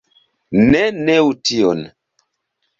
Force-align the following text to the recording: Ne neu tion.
Ne 0.71 0.81
neu 1.09 1.27
tion. 1.51 1.81